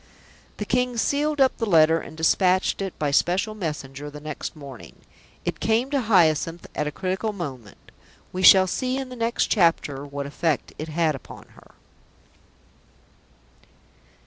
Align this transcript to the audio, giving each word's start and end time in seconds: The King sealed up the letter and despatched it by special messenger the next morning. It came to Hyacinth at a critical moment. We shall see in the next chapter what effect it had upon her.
The 0.57 0.65
King 0.65 0.97
sealed 0.97 1.39
up 1.39 1.55
the 1.59 1.67
letter 1.69 1.99
and 2.01 2.17
despatched 2.17 2.81
it 2.81 2.97
by 2.97 3.11
special 3.11 3.53
messenger 3.53 4.09
the 4.09 4.19
next 4.19 4.55
morning. 4.55 4.95
It 5.45 5.59
came 5.59 5.91
to 5.91 6.01
Hyacinth 6.01 6.65
at 6.73 6.87
a 6.87 6.91
critical 6.91 7.33
moment. 7.33 7.91
We 8.33 8.41
shall 8.41 8.65
see 8.65 8.97
in 8.97 9.09
the 9.09 9.15
next 9.15 9.45
chapter 9.51 10.03
what 10.03 10.25
effect 10.25 10.73
it 10.79 10.87
had 10.87 11.13
upon 11.13 11.49
her. 11.49 11.75